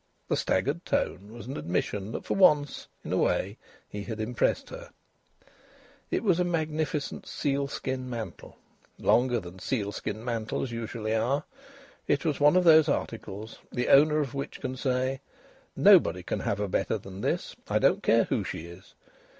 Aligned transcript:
The 0.29 0.35
staggered 0.35 0.83
tone 0.83 1.31
was 1.31 1.45
an 1.45 1.57
admission 1.57 2.11
that 2.13 2.25
for 2.25 2.33
once 2.33 2.87
in 3.05 3.13
a 3.13 3.17
way 3.17 3.59
he 3.87 4.01
had 4.05 4.19
impressed 4.19 4.71
her. 4.71 4.89
It 6.09 6.23
was 6.23 6.39
a 6.39 6.43
magnificent 6.43 7.27
sealskin 7.27 8.09
mantle, 8.09 8.57
longer 8.97 9.39
than 9.39 9.59
sealskin 9.59 10.25
mantles 10.25 10.71
usually 10.71 11.13
are. 11.13 11.43
It 12.07 12.25
was 12.25 12.39
one 12.39 12.55
of 12.55 12.63
those 12.63 12.89
articles 12.89 13.59
the 13.71 13.89
owner 13.89 14.17
of 14.19 14.33
which 14.33 14.59
can 14.59 14.75
say: 14.75 15.21
"Nobody 15.75 16.23
can 16.23 16.39
have 16.39 16.59
a 16.59 16.67
better 16.67 16.97
than 16.97 17.21
this 17.21 17.55
I 17.67 17.77
don't 17.77 18.01
care 18.01 18.23
who 18.23 18.43
she 18.43 18.65
is." 18.65 18.95